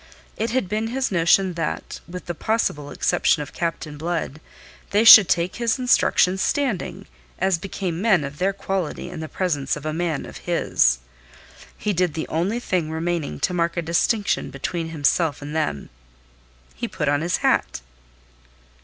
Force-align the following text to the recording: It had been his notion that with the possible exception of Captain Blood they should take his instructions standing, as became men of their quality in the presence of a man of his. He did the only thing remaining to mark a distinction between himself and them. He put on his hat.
It 0.35 0.49
had 0.49 0.67
been 0.67 0.87
his 0.87 1.11
notion 1.11 1.53
that 1.53 1.99
with 2.07 2.25
the 2.25 2.33
possible 2.33 2.89
exception 2.89 3.43
of 3.43 3.53
Captain 3.53 3.99
Blood 3.99 4.41
they 4.89 5.03
should 5.03 5.29
take 5.29 5.57
his 5.57 5.77
instructions 5.77 6.41
standing, 6.41 7.05
as 7.37 7.59
became 7.59 8.01
men 8.01 8.23
of 8.23 8.39
their 8.39 8.51
quality 8.51 9.11
in 9.11 9.19
the 9.19 9.29
presence 9.29 9.75
of 9.75 9.85
a 9.85 9.93
man 9.93 10.25
of 10.25 10.37
his. 10.49 10.97
He 11.77 11.93
did 11.93 12.15
the 12.15 12.27
only 12.29 12.59
thing 12.59 12.89
remaining 12.89 13.39
to 13.41 13.53
mark 13.53 13.77
a 13.77 13.83
distinction 13.83 14.49
between 14.49 14.89
himself 14.89 15.39
and 15.39 15.55
them. 15.55 15.91
He 16.73 16.87
put 16.87 17.07
on 17.07 17.21
his 17.21 17.37
hat. 17.45 17.81